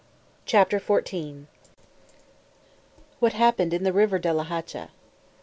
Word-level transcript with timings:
CHAPTER 0.47 0.79
XIV 0.79 1.45
_What 3.21 3.33
happened 3.33 3.71
in 3.71 3.83
the 3.83 3.93
river 3.93 4.17
De 4.17 4.33
la 4.33 4.45
Hacha. 4.45 4.89